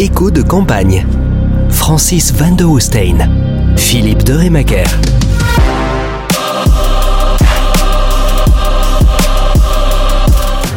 [0.00, 1.04] Écho de campagne.
[1.68, 3.18] Francis van de Hoestein.
[3.76, 5.19] Philippe de Remaker.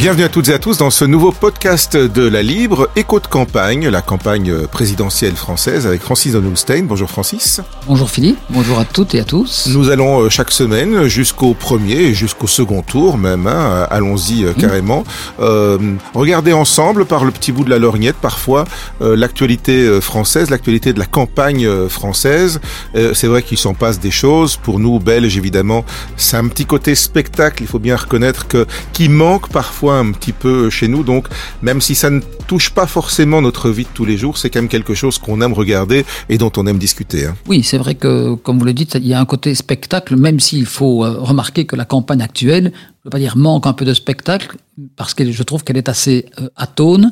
[0.03, 3.27] Bienvenue à toutes et à tous dans ce nouveau podcast de la Libre, Écho de
[3.27, 6.87] campagne, la campagne présidentielle française avec Francis Donaldstein.
[6.87, 7.61] Bonjour Francis.
[7.87, 9.69] Bonjour Philippe, bonjour à toutes et à tous.
[9.71, 14.51] Nous allons euh, chaque semaine jusqu'au premier et jusqu'au second tour même, hein, allons-y euh,
[14.51, 15.05] carrément,
[15.39, 15.77] euh,
[16.13, 18.65] regarder ensemble par le petit bout de la lorgnette parfois
[19.01, 22.59] euh, l'actualité euh, française, l'actualité de la campagne française.
[22.97, 24.57] Euh, c'est vrai qu'il s'en passe des choses.
[24.57, 25.85] Pour nous, Belges, évidemment,
[26.17, 30.31] c'est un petit côté spectacle, il faut bien reconnaître que qui manque parfois un petit
[30.31, 31.03] peu chez nous.
[31.03, 31.27] Donc,
[31.61, 34.59] même si ça ne touche pas forcément notre vie de tous les jours, c'est quand
[34.59, 37.25] même quelque chose qu'on aime regarder et dont on aime discuter.
[37.25, 37.35] Hein.
[37.47, 40.39] Oui, c'est vrai que, comme vous le dites, il y a un côté spectacle, même
[40.39, 43.73] s'il faut euh, remarquer que la campagne actuelle, je ne veux pas dire manque un
[43.73, 44.57] peu de spectacle,
[44.95, 47.11] parce que je trouve qu'elle est assez euh, atone.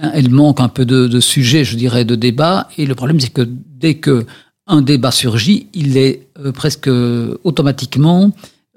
[0.00, 2.68] Hein, Elle manque un peu de, de sujets, je dirais, de débat.
[2.78, 4.26] Et le problème, c'est que dès que
[4.66, 6.88] un débat surgit, il est euh, presque
[7.44, 8.30] automatiquement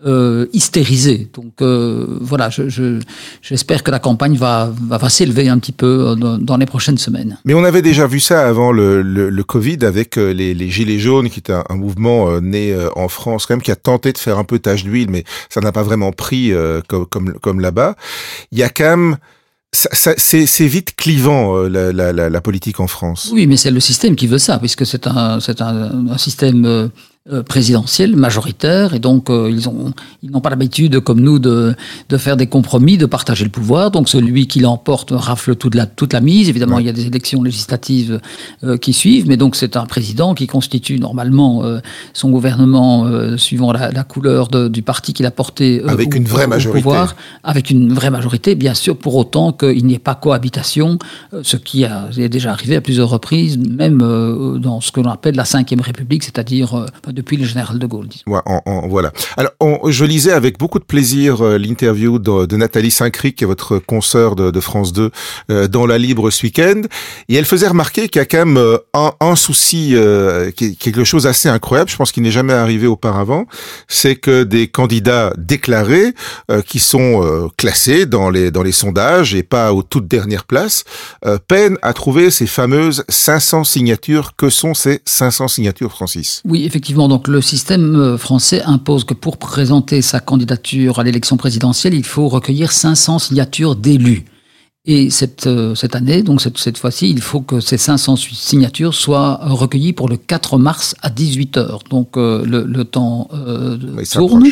[0.05, 1.29] euh, hystérisé.
[1.33, 2.99] Donc euh, voilà, je- je-
[3.41, 6.65] j'espère que la campagne va, va, va s'élever un petit peu euh, dans, dans les
[6.65, 7.37] prochaines semaines.
[7.45, 10.99] Mais on avait déjà vu ça avant le, le, le Covid avec les, les Gilets
[10.99, 14.17] jaunes, qui était un, un mouvement né en France, quand même, qui a tenté de
[14.17, 17.59] faire un peu tache d'huile, mais ça n'a pas vraiment pris euh, comme, comme, comme
[17.59, 17.95] là-bas.
[18.51, 19.17] Il y a quand même...
[19.77, 23.29] C'est vite clivant, la, la, la, la politique en France.
[23.33, 26.89] Oui, mais c'est le système qui veut ça, puisque c'est un, c'est un, un système
[27.27, 31.39] euh, euh, présidentiel majoritaire, et donc euh, ils ont, ils n'ont pas l'habitude, comme nous,
[31.39, 31.75] de,
[32.09, 33.91] de faire des compromis, de partager le pouvoir.
[33.91, 36.49] Donc celui qui l'emporte rafle toute la, toute la mise.
[36.49, 38.19] Évidemment, il y a des élections législatives
[38.63, 41.79] euh, qui suivent, mais donc c'est un président qui constitue normalement euh,
[42.13, 46.13] son gouvernement euh, suivant la, la couleur de- du parti qu'il a porté euh, Avec
[46.13, 46.81] au- une vraie majorité.
[46.83, 50.99] pouvoir, avec une vraie majorité, bien sûr, pour autant qu'il n'y ait pas cohabitation,
[51.41, 55.09] ce qui a, est déjà arrivé à plusieurs reprises, même euh, dans ce que l'on
[55.09, 56.85] appelle la Ve République, c'est-à-dire euh,
[57.15, 58.09] depuis le général de Gaulle.
[58.27, 59.11] Ouais, en- en- voilà.
[59.37, 63.43] Alors, on- je lisais avec beaucoup de plaisir euh, l'interview de, de Nathalie Saint-Cric, qui
[63.43, 65.09] est votre consoeur de, de France 2,
[65.49, 66.81] euh, dans La Libre ce week-end,
[67.29, 70.65] et elle faisait remarquer qu'il y a quand même euh, un, un souci, euh, qui
[70.65, 73.45] est quelque chose assez incroyable, je pense qu'il n'est jamais arrivé auparavant,
[73.87, 76.13] c'est que des candidats déclarés,
[76.51, 80.43] euh, qui sont euh, classés dans les, dans les sondages et pas aux toutes dernières
[80.45, 80.83] places,
[81.25, 84.33] euh, peinent à trouver ces fameuses 500 signatures.
[84.37, 87.04] Que sont ces 500 signatures, Francis Oui, effectivement.
[87.07, 92.05] Donc le système euh, français impose que pour présenter sa candidature à l'élection présidentielle, il
[92.05, 94.25] faut recueillir 500 signatures d'élus.
[94.87, 98.35] Et cette, euh, cette année, donc cette, cette fois-ci, il faut que ces 500 su-
[98.35, 101.79] signatures soient euh, recueillies pour le 4 mars à 18h.
[101.89, 104.45] Donc euh, le, le temps euh, Oui, tourne,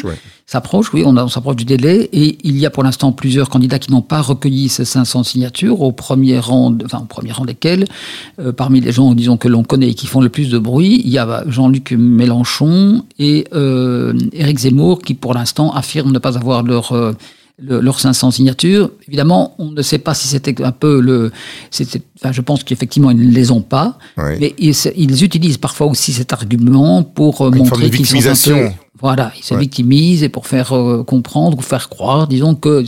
[0.48, 1.04] s'approche, ouais.
[1.06, 2.10] oui, on, s'approche du délai.
[2.14, 5.82] Et il y a pour l'instant plusieurs candidats qui n'ont pas recueilli ces 500 signatures,
[5.82, 7.86] au premier rang, enfin au premier rang desquels,
[8.40, 11.02] euh, parmi les gens, disons, que l'on connaît et qui font le plus de bruit,
[11.06, 16.36] il y a Jean-Luc Mélenchon et euh, Éric Zemmour qui, pour l'instant, affirment ne pas
[16.38, 17.14] avoir leur, euh,
[17.60, 18.92] le- leurs 500 signatures.
[19.08, 21.32] Évidemment, on ne sait pas si c'était un peu le...
[22.20, 23.98] Enfin, je pense qu'effectivement, ils ne les ont pas.
[24.18, 24.38] Ouais.
[24.40, 28.34] Mais ils, ils utilisent parfois aussi cet argument pour euh, Une montrer qu'ils sont un
[28.56, 28.70] peu...
[29.02, 29.60] Voilà, ils se Ouais.
[29.60, 32.84] victimisent et pour faire euh, comprendre ou faire croire, disons que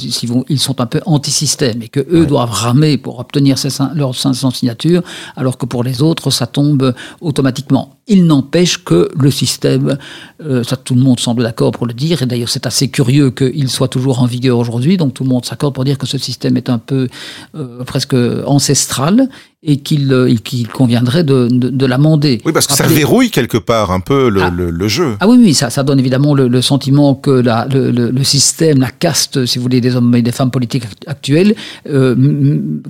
[0.50, 4.52] ils sont un peu anti-système et que eux doivent ramer pour obtenir ces, leurs 500
[4.52, 5.02] signatures,
[5.36, 7.98] alors que pour les autres, ça tombe automatiquement.
[8.08, 9.98] Il n'empêche que le système,
[10.44, 13.32] euh, ça tout le monde semble d'accord pour le dire, et d'ailleurs c'est assez curieux
[13.32, 16.20] qu'il soit toujours en vigueur aujourd'hui, donc tout le monde s'accorde pour dire que ce
[16.20, 17.08] système est un peu
[17.56, 19.28] euh, presque ancestral
[19.68, 22.40] et qu'il euh, qu'il conviendrait de, de, de l'amender.
[22.46, 24.52] Oui, parce que ça verrouille quelque part un peu le, Ah.
[24.56, 25.16] le, le jeu.
[25.20, 28.24] ah oui, oui, ça, ça donne évidemment le, le sentiment que la, le, le, le
[28.24, 31.56] système, la caste, si vous voulez, des hommes et des femmes politiques act- actuels,
[31.90, 32.16] euh,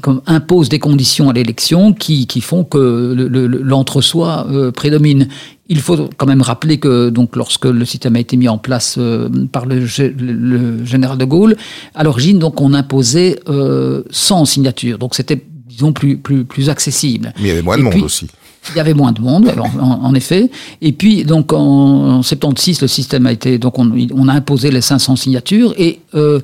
[0.02, 2.78] comme impose des conditions à l'élection qui, qui font que
[3.16, 5.28] le- le- le- l'entre-soi euh, prédomine.
[5.68, 8.98] Il faut quand même rappeler que donc lorsque le système a été mis en place
[9.00, 11.56] euh, par le, gé- le- le général de Gaulle,
[11.96, 15.42] à l'origine donc on imposait euh, 100 signatures, donc c'était
[15.76, 17.34] disons plus plus plus accessible.
[17.38, 18.28] Mais il y avait moins de monde aussi.
[18.72, 20.50] Il y avait moins de monde, en effet.
[20.82, 24.72] Et puis, donc, en, en 76, le système a été, donc, on, on a imposé
[24.72, 26.40] les 500 signatures et euh,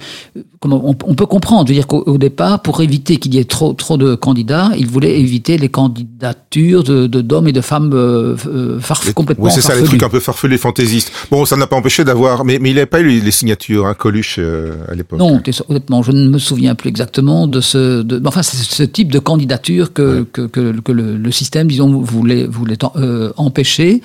[0.62, 3.40] comment, on, on peut comprendre, je veux dire qu'au au départ, pour éviter qu'il y
[3.40, 7.92] ait trop, trop de candidats, ils voulaient éviter les candidatures de d'hommes et de femmes
[7.94, 11.12] euh, euh, farf- Les- complètement oui, c'est ça, les trucs un peu farfelus, fantaisistes.
[11.30, 13.94] Bon, ça n'a pas empêché d'avoir, mais, mais il n'avait pas eu les, signatures, hein,
[13.94, 15.20] Coluche, euh, à l'époque.
[15.20, 18.02] Non, honnêtement, je ne me souviens plus exactement de ce.
[18.04, 22.00] De, enfin, c'est ce type de candidature que, que, que, que le, le système, disons,
[22.02, 24.02] voulait, voulait euh, empêcher.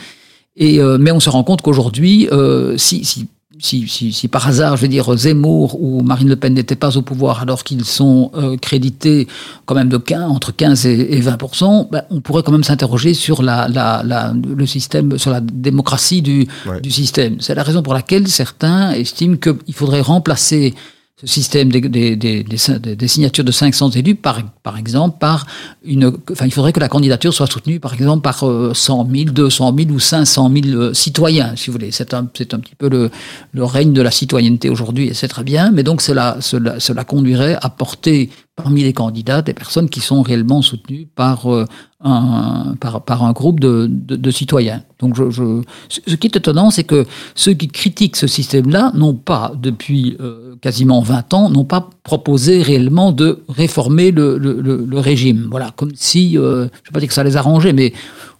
[0.56, 4.46] Et, euh, mais on se rend compte qu'aujourd'hui, euh, si, si si, si, si, par
[4.46, 7.84] hasard, je veux dire, Zemmour ou Marine Le Pen n'étaient pas au pouvoir alors qu'ils
[7.84, 9.26] sont euh, crédités
[9.64, 13.42] quand même de 15, entre 15 et, 20% ben, on pourrait quand même s'interroger sur
[13.42, 16.46] la, la, la, le système, sur la démocratie du,
[16.82, 17.36] du système.
[17.40, 20.74] C'est la raison pour laquelle certains estiment qu'il faudrait remplacer
[21.18, 25.46] ce système des, des, des, des, signatures de 500 élus, par, par exemple, par
[25.82, 29.74] une, enfin, il faudrait que la candidature soit soutenue, par exemple, par 100 000, 200
[29.78, 31.90] 000 ou 500 000 citoyens, si vous voulez.
[31.90, 33.10] C'est un, c'est un petit peu le,
[33.52, 35.70] le règne de la citoyenneté aujourd'hui, et c'est très bien.
[35.70, 40.22] Mais donc, cela, cela, cela conduirait à porter parmi les candidats des personnes qui sont
[40.22, 41.66] réellement soutenues par euh,
[42.02, 44.82] un, par, par, un groupe de, de, de citoyens.
[44.98, 49.14] Donc, je, je, ce qui est étonnant, c'est que ceux qui critiquent ce système-là n'ont
[49.14, 54.98] pas, depuis euh, quasiment 20 ans, n'ont pas proposé réellement de réformer le, le, le
[54.98, 55.48] régime.
[55.50, 57.92] Voilà, comme si, euh, je ne vais pas dire que ça les arrangeait, mais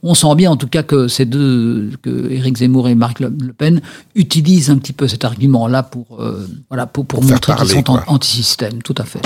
[0.02, 3.30] on sent bien en tout cas que ces deux, que Éric Zemmour et Marc Le
[3.30, 3.80] Pen
[4.14, 8.82] utilisent un petit peu cet argument-là pour, euh, voilà, pour, pour, montrer qu'ils sont anti-système,
[8.82, 9.20] tout à fait.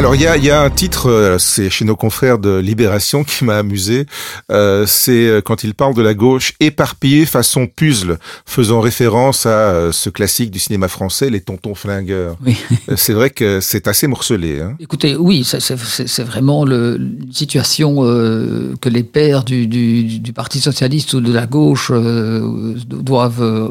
[0.00, 3.22] Alors il y a, y a, un titre, euh, c'est chez nos confrères de Libération
[3.22, 4.06] qui m'a amusé.
[4.50, 9.92] Euh, c'est euh, quand il parle de la gauche éparpillée façon puzzle, faisant référence à
[9.92, 12.38] ce classique du cinéma français, les tontons flingueurs.
[12.46, 12.56] Oui.
[12.96, 14.62] c'est vrai que c'est assez morcelé.
[14.62, 14.74] Hein.
[14.80, 20.60] Écoutez, oui, c'est vraiment le, une situation euh, que les pères du, du, du, Parti
[20.60, 23.70] socialiste ou de la gauche euh, doivent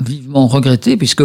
[0.00, 1.22] vivement regretter, puisque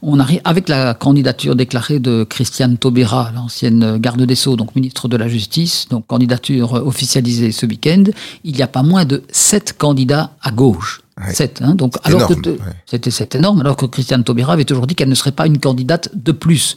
[0.00, 5.08] on arrive avec la candidature déclarée de Christiane Taubira, l'ancienne garde des Sceaux, donc ministre
[5.08, 8.04] de la Justice, donc candidature officialisée ce week-end,
[8.44, 11.02] il n'y a pas moins de sept candidats à gauche.
[11.32, 14.94] Sept, hein, donc alors énorme, que c'était énorme, alors que Christiane Taubira avait toujours dit
[14.94, 16.76] qu'elle ne serait pas une candidate de plus.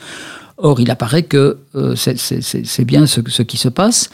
[0.58, 4.10] Or, il apparaît que euh, c'est bien ce, ce qui se passe.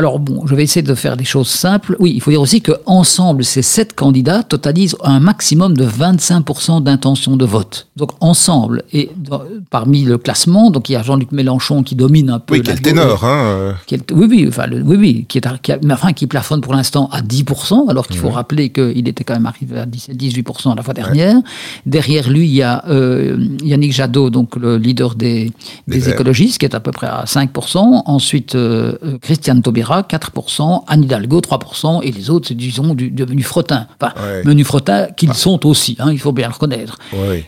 [0.00, 1.94] Alors bon, je vais essayer de faire des choses simples.
[1.98, 6.82] Oui, il faut dire aussi que ensemble, ces sept candidats totalisent un maximum de 25%
[6.82, 7.88] d'intention de vote.
[7.96, 9.10] Donc ensemble, et
[9.68, 12.54] parmi le classement, donc il y a Jean-Luc Mélenchon qui domine un peu.
[12.54, 13.72] Oui, quel ténor, hein euh.
[14.14, 17.90] Oui, oui, enfin, oui, oui, qui est, qui enfin, qui plafonne pour l'instant à 10%,
[17.90, 21.36] alors qu'il faut rappeler qu'il était quand même arrivé à 17-18% la fois dernière.
[21.84, 25.52] Derrière lui, il y a euh, Yannick Jadot, donc le leader des,
[25.86, 28.04] des, écologistes, qui est à peu près à 5%.
[28.06, 33.24] Ensuite, euh, Christiane Taubira 4%, Anne Hidalgo 3%, et les autres, c'est disons du, du
[33.26, 33.86] menu frottin.
[34.00, 34.14] Enfin,
[34.44, 36.98] menu frottin qu'ils sont aussi, hein, il faut bien le reconnaître.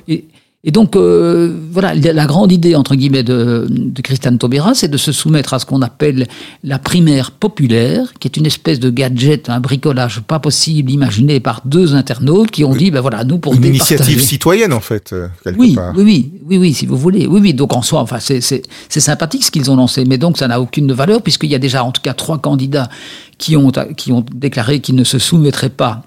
[0.08, 0.26] Et,
[0.64, 4.96] et donc, euh, voilà, la grande idée, entre guillemets, de, de Christiane Taubira, c'est de
[4.96, 6.28] se soumettre à ce qu'on appelle
[6.62, 11.62] la primaire populaire, qui est une espèce de gadget, un bricolage pas possible, imaginé par
[11.64, 15.26] deux internautes qui ont dit, ben voilà, nous, pour Une initiative citoyenne, en fait, euh,
[15.42, 15.94] quelque oui, part.
[15.96, 17.26] Oui, oui, oui, oui, si vous voulez.
[17.26, 20.46] Oui, oui, donc en soi, enfin, c'est sympathique ce qu'ils ont lancé, mais donc ça
[20.46, 22.88] n'a aucune valeur, puisqu'il y a déjà, en tout cas, trois candidats
[23.36, 26.04] qui ont, qui ont déclaré qu'ils ne se soumettraient pas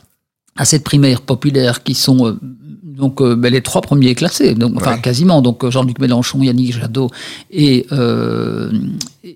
[0.56, 2.40] à cette primaire populaire qui sont euh,
[2.96, 6.80] donc euh, ben, les trois premiers classés, donc, enfin quasiment, donc euh, Jean-Luc Mélenchon, Yannick
[6.80, 7.10] Jadot
[7.52, 8.72] et, euh,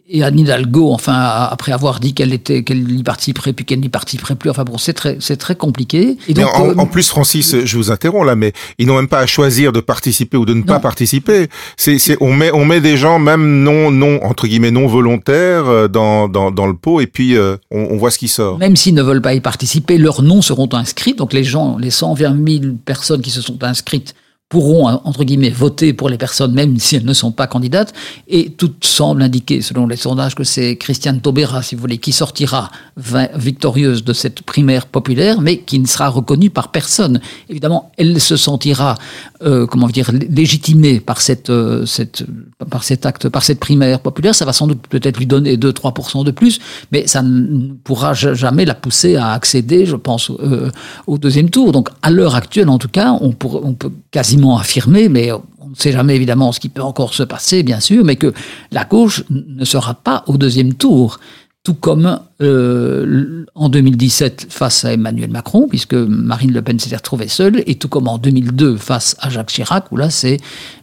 [0.07, 1.13] et Anne Hidalgo, enfin
[1.49, 4.77] après avoir dit qu'elle était qu'elle y participerait puis qu'elle n'y participerait plus, enfin bon
[4.77, 6.17] c'est très c'est très compliqué.
[6.27, 9.07] Et donc, en, euh, en, plus Francis, je vous interromps là, mais ils n'ont même
[9.07, 11.47] pas à choisir de participer ou de ne pas participer.
[11.75, 16.29] C'est on met on met des gens même non non entre guillemets non volontaires dans
[16.29, 17.35] dans, dans le pot et puis
[17.71, 18.57] on, on, voit ce qui sort.
[18.57, 21.13] Même s'ils ne veulent pas y participer, leurs noms seront inscrits.
[21.13, 24.15] Donc les gens, les 120 000 personnes qui se sont sont inscrites
[24.49, 27.93] pourront, entre guillemets, voter pour les personnes, même si elles ne sont pas candidates.
[28.27, 32.11] Et tout semble indiquer, selon les sondages, que c'est Christiane Taubera, si vous voulez, qui
[32.11, 37.21] sortira victorieuse de cette primaire populaire, mais qui ne sera reconnue par personne.
[37.47, 38.95] Évidemment, elle se sentira,
[39.43, 42.25] euh, comment dire, légitimée par cette, euh, cette,
[42.71, 44.33] par cet acte, par cette primaire populaire.
[44.33, 46.59] Ça va sans doute peut-être lui donner 2-3% de plus,
[46.91, 50.71] mais ça ne pourra jamais la pousser à accéder, je pense, euh,
[51.05, 51.71] au deuxième tour.
[51.71, 55.75] Donc, à l'heure actuelle, en tout cas, on, on peut quasiment affirmé, mais on ne
[55.75, 58.33] sait jamais évidemment ce qui peut encore se passer, bien sûr, mais que
[58.71, 61.19] la gauche ne sera pas au deuxième tour.
[61.63, 67.27] Tout comme euh, en 2017 face à Emmanuel Macron, puisque Marine Le Pen s'était retrouvée
[67.27, 70.37] seule, et tout comme en 2002 face à Jacques Chirac, où là c'est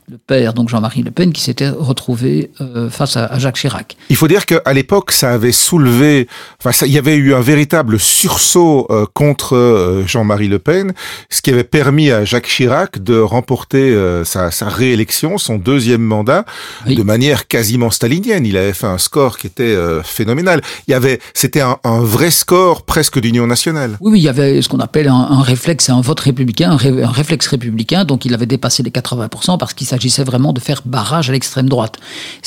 [0.08, 3.96] le père, donc Jean-Marie Le Pen, qui s'était retrouvé euh, face à, Jacques Chirac.
[4.08, 6.28] Il faut dire qu'à l'époque, ça avait soulevé,
[6.60, 10.94] enfin, ça, il y avait eu un véritable sursaut euh, contre euh, Jean-Marie Le Pen,
[11.28, 16.02] ce qui avait permis à Jacques Chirac de remporter euh, sa, sa, réélection, son deuxième
[16.02, 16.44] mandat,
[16.86, 18.46] de manière quasiment stalinienne.
[18.46, 20.60] Il avait fait un score qui était phénoménal.
[20.86, 23.96] Il y avait, c'était un, un, vrai score presque d'union nationale.
[24.00, 27.02] Oui, oui, il y avait ce qu'on appelle un, un réflexe, un vote républicain, un,
[27.02, 30.83] un réflexe républicain, donc il avait dépassé les 80% parce qu'il s'agissait vraiment de faire
[30.85, 31.97] barrage à l'extrême droite.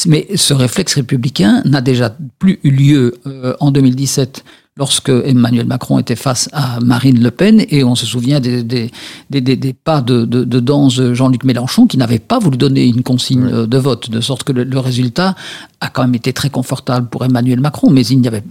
[0.06, 4.44] Mais ce réflexe républicain n'a déjà plus eu lieu euh, en 2017
[4.78, 8.90] lorsque Emmanuel Macron était face à Marine Le Pen, et on se souvient des, des,
[9.30, 13.04] des, des pas de, de, de danse Jean-Luc Mélenchon, qui n'avait pas voulu donner une
[13.04, 15.36] consigne de vote, de sorte que le, résultat
[15.82, 18.44] a quand même été très confortable pour Emmanuel Macron, mais il n'y avait,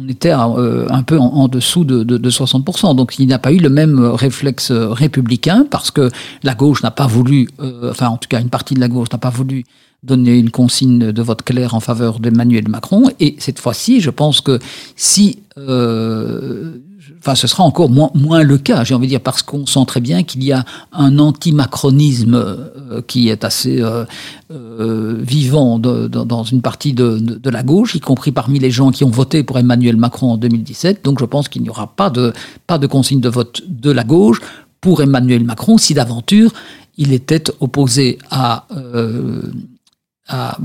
[0.00, 2.94] on était euh, un peu en, dessous de, de, de 60%.
[2.96, 6.10] Donc il n'a pas eu le même réflexe républicain, parce que
[6.42, 9.08] la gauche n'a pas voulu, euh, enfin en tout cas une partie de la gauche
[9.12, 9.64] n'a pas voulu
[10.04, 13.10] donner une consigne de vote clair en faveur d'Emmanuel Macron.
[13.18, 14.58] Et cette fois-ci, je pense que
[14.96, 15.40] si...
[15.56, 16.78] Euh,
[17.18, 19.84] enfin, ce sera encore moins, moins le cas, j'ai envie de dire, parce qu'on sent
[19.86, 24.04] très bien qu'il y a un anti-macronisme euh, qui est assez euh,
[24.50, 28.70] euh vivant de, de, dans une partie de, de, la gauche, y compris parmi les
[28.70, 31.04] gens qui ont voté pour Emmanuel Macron en 2017.
[31.04, 32.32] Donc je pense qu'il n'y aura pas de,
[32.66, 34.40] pas de consigne de vote de la gauche
[34.80, 36.52] pour Emmanuel Macron si d'aventure
[36.96, 39.42] il était opposé à euh,
[40.28, 40.58] à,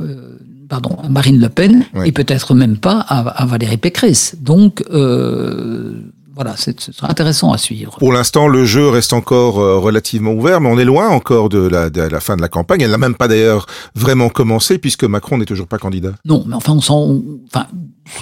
[0.69, 4.35] pardon, Marine Le Pen et peut-être même pas à, Valérie Pécresse.
[4.41, 6.01] Donc, euh,
[6.35, 7.97] voilà, ce sera intéressant à suivre.
[7.99, 11.59] Pour l'instant, le jeu reste encore euh, relativement ouvert, mais on est loin encore de
[11.59, 12.81] la, de la fin de la campagne.
[12.81, 16.13] Elle n'a même pas d'ailleurs vraiment commencé, puisque Macron n'est toujours pas candidat.
[16.25, 17.23] Non, mais enfin, on sent,
[17.53, 17.67] enfin,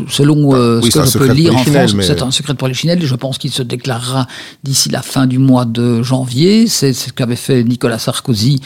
[0.07, 3.03] selon euh, ce que je peux lire en France, c'est un secret de Polichinelle.
[3.03, 4.27] Je pense qu'il se déclarera
[4.63, 6.67] d'ici la fin du mois de janvier.
[6.67, 8.59] C'est ce qu'avait fait Nicolas Sarkozy.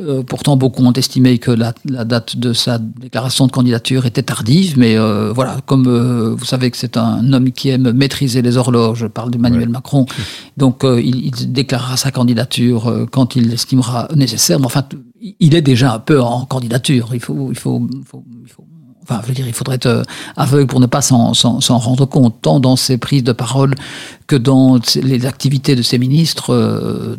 [0.00, 4.22] Euh, pourtant, beaucoup ont estimé que la, la, date de sa déclaration de candidature était
[4.22, 8.42] tardive, mais euh, voilà, comme euh, vous savez que c'est un homme qui aime maîtriser
[8.42, 10.06] les horloges, je parle d'Emmanuel Macron,
[10.56, 14.58] donc euh, il, il, déclarera sa candidature quand il l'estimera nécessaire.
[14.58, 14.84] Mais enfin,
[15.40, 17.10] il est déjà un peu en candidature.
[17.12, 18.64] Il faut, il faut, il faut, il faut
[19.02, 20.04] Enfin, je veux dire, il faudrait être
[20.36, 21.32] aveugle pour ne pas s'en
[21.68, 23.74] rendre compte, tant dans ses prises de parole
[24.26, 26.52] que dans les activités de ses ministres.
[26.54, 27.16] Euh,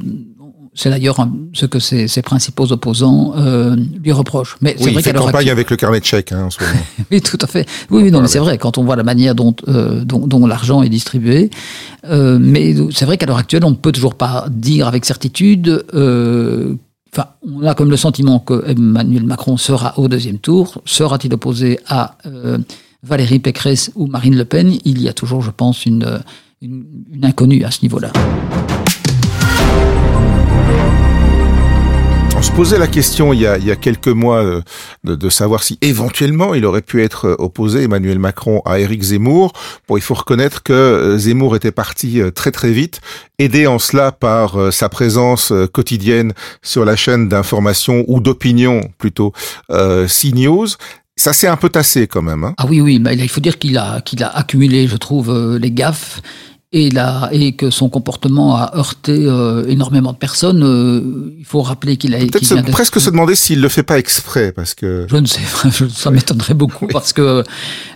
[0.76, 4.58] c'est d'ailleurs ce que ses, ses principaux opposants euh, lui reprochent.
[4.62, 6.80] Mais oui, vrai il fait campagne avec le carnet de chèques hein, en ce moment.
[7.12, 7.68] oui, tout à fait.
[7.92, 10.48] Oui, oui non, mais c'est vrai, quand on voit la manière dont, euh, dont, dont
[10.48, 11.52] l'argent est distribué.
[12.06, 15.86] Euh, mais c'est vrai qu'à l'heure actuelle, on ne peut toujours pas dire avec certitude
[15.94, 16.76] euh,
[17.16, 20.82] Enfin, on a comme le sentiment que Emmanuel Macron sera au deuxième tour.
[20.84, 22.58] Sera-t-il opposé à euh,
[23.04, 24.74] Valérie Pécresse ou Marine Le Pen?
[24.84, 26.24] Il y a toujours, je pense, une,
[26.60, 28.12] une, une inconnue à ce niveau-là.
[32.56, 34.62] Posait la question il y a, il y a quelques mois euh,
[35.04, 39.02] de, de, savoir si éventuellement il aurait pu être euh, opposé Emmanuel Macron à Éric
[39.02, 39.54] Zemmour.
[39.88, 43.02] Bon, il faut reconnaître que euh, Zemmour était parti très très vite,
[43.40, 49.34] aidé en cela par sa présence quotidienne sur la chaîne d'information ou d'opinion plutôt
[49.72, 50.68] euh, CNews.
[51.16, 52.44] Ça s'est un peu tassé quand même.
[52.44, 52.54] Hein.
[52.58, 55.72] Ah oui, oui, mais il faut dire qu'il a, qu'il a accumulé, je trouve, les
[55.72, 56.22] gaffes
[56.74, 60.64] et, là, et que son comportement a heurté euh, énormément de personnes.
[60.64, 62.18] Euh, il faut rappeler qu'il a.
[62.18, 65.06] Peut-être presque se demander s'il le fait pas exprès, parce que.
[65.08, 65.42] Je ne sais,
[65.94, 67.44] ça m'étonnerait beaucoup parce que,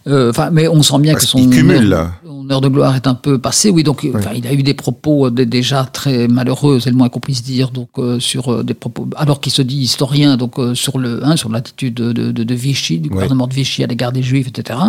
[0.08, 1.50] euh, enfin, mais on sent bien que son.
[1.50, 2.14] cumule là
[2.50, 3.84] heure de gloire est un peu passé, oui.
[3.84, 7.44] Donc, enfin, il a eu des propos déjà très malheureux, c'est le moins qu'on puisse
[7.44, 7.72] dire.
[7.72, 11.96] Donc, sur des propos, alors qu'il se dit historien, donc sur le, hein, sur l'attitude
[11.96, 14.80] de, de, de, Vichy, du gouvernement de Vichy à l'égard des Juifs, etc.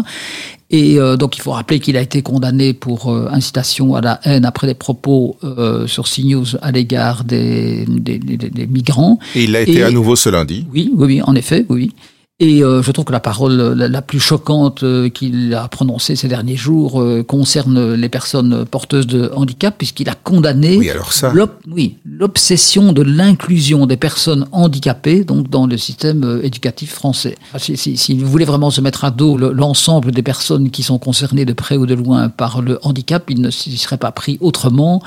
[0.71, 4.21] Et euh, donc il faut rappeler qu'il a été condamné pour euh, incitation à la
[4.25, 9.19] haine après des propos euh, sur CNews à l'égard des, des, des, des, migrants.
[9.35, 10.67] Et il a été à nouveau ce lundi.
[10.73, 11.93] Oui, oui, oui, en effet, oui.
[12.41, 16.29] Et euh, je trouve que la parole la, plus choquante euh, qu'il a prononcée ces
[16.29, 21.33] derniers jours euh, concerne les personnes porteuses de handicap, puisqu'il a condamné oui, alors ça.
[21.69, 27.35] oui, l'obsession de l'inclusion des personnes handicapées donc dans le système éducatif français.
[27.57, 31.01] Si, si, si, vous voulez vraiment se mettre à dos l'ensemble des personnes qui sont
[31.01, 34.39] concernées de près ou de loin par le handicap, il ne s'y serait pas pris
[34.41, 35.03] autrement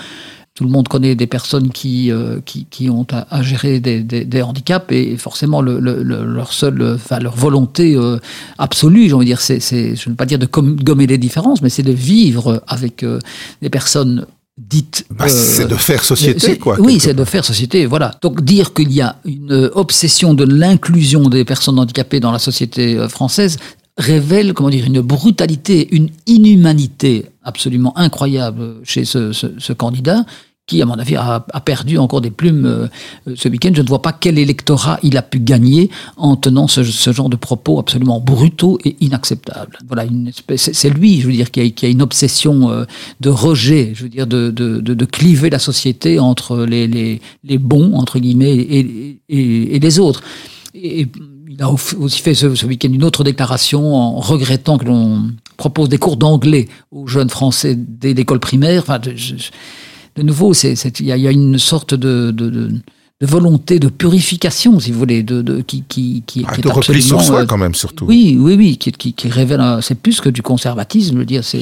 [0.53, 4.25] tout le monde connaît des personnes qui, euh, qui, qui, ont à, gérer des, des,
[4.25, 8.19] des, handicaps et forcément le, le, leur seule, enfin leur volonté euh,
[8.57, 11.61] absolue, j'ai envie de dire, c'est, je ne veux pas dire de gommer les différences,
[11.61, 13.19] mais c'est de vivre avec euh,
[13.61, 14.25] des personnes
[14.57, 15.05] dites.
[15.09, 16.79] Bah, c'est de faire société, quoi.
[16.79, 18.11] Oui, c'est de faire société, voilà.
[18.21, 23.07] Donc dire qu'il y a une obsession de l'inclusion des personnes handicapées dans la société
[23.07, 23.57] française,
[23.97, 30.25] révèle, comment dire, une brutalité, une inhumanité absolument incroyable chez ce, ce, ce candidat
[30.67, 33.71] qui, à mon avis, a, a perdu encore des plumes euh, ce week-end.
[33.73, 37.29] Je ne vois pas quel électorat il a pu gagner en tenant ce, ce genre
[37.29, 39.79] de propos absolument brutaux et inacceptables.
[39.87, 40.05] Voilà,
[40.55, 42.85] c'est lui, je veux dire, qui a, qui a une obsession euh,
[43.19, 47.21] de rejet, je veux dire, de, de, de, de cliver la société entre les, les,
[47.43, 50.21] les bons, entre guillemets, et, et, et les autres.
[51.53, 55.97] Il a aussi fait ce, week-end une autre déclaration en regrettant que l'on propose des
[55.97, 58.83] cours d'anglais aux jeunes Français dès l'école primaire.
[58.83, 59.13] Enfin, de,
[60.15, 62.31] de nouveau, il y, a une sorte de
[63.21, 66.67] de volonté de purification, si vous voulez, de, de qui qui qui, Ah, qui de
[66.69, 68.05] est repli sur soi euh, quand même surtout.
[68.05, 71.43] oui, oui, oui, qui, qui, qui révèle, c'est plus que du conservatisme, je veux dire,
[71.43, 71.61] c'est,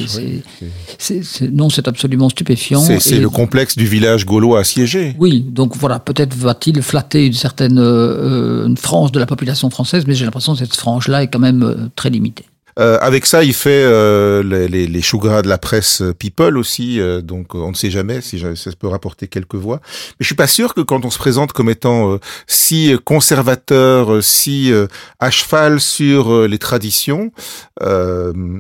[0.98, 2.80] c'est, c'est- non, c'est absolument stupéfiant.
[2.82, 5.16] C'est c'est Et- le complexe du village gaulois assiégé.
[5.20, 10.06] Oui, donc voilà, peut-être va-t-il flatter une certaine euh, une frange de la population française,
[10.08, 12.46] mais j'ai l'impression que cette frange-là est quand même euh, très limitée.
[12.80, 17.00] Euh, avec ça, il fait euh, les, les, les de la presse euh, People aussi,
[17.00, 19.80] euh, donc euh, on ne sait jamais si ça peut rapporter quelques voix.
[19.84, 22.18] Mais je suis pas sûr que quand on se présente comme étant euh,
[22.48, 24.72] si conservateur, si
[25.20, 27.32] à cheval sur les traditions,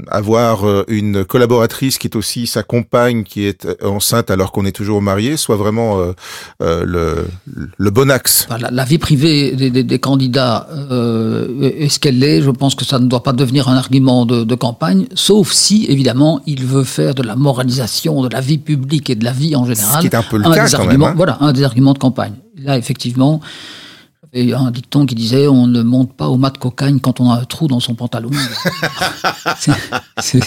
[0.07, 5.01] avoir une collaboratrice qui est aussi sa compagne qui est enceinte alors qu'on est toujours
[5.01, 5.99] marié, soit vraiment
[6.59, 7.25] le,
[7.77, 8.47] le bon axe.
[8.71, 10.67] La, vie privée des, des- des candidats
[11.61, 14.55] est-ce qu'elle l'est Je pense que ça ne doit pas devenir un argument de, de
[14.55, 19.15] campagne, sauf si, évidemment, il veut faire de la moralisation de la vie publique et
[19.15, 19.95] de la vie en général.
[19.95, 21.17] Ce qui est un peu le un cas des quand arguments, même, hein.
[21.17, 22.33] Voilà, un des arguments de campagne.
[22.57, 23.39] Là, effectivement,
[24.33, 26.99] il y a un dicton qui disait on ne monte pas au mat de cocagne
[26.99, 28.29] quand on a un trou dans son pantalon.
[30.21, 30.43] C'est-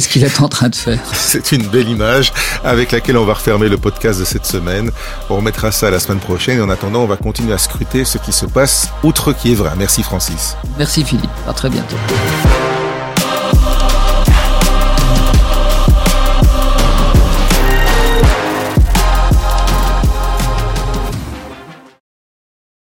[0.00, 0.98] ce qu'il est en train de faire.
[1.12, 2.32] C'est une belle image
[2.64, 4.90] avec laquelle on va refermer le podcast de cette semaine.
[5.30, 8.18] On remettra ça la semaine prochaine et en attendant, on va continuer à scruter ce
[8.18, 9.70] qui se passe outre qui est vrai.
[9.78, 10.56] Merci Francis.
[10.76, 11.96] Merci Philippe, à très bientôt.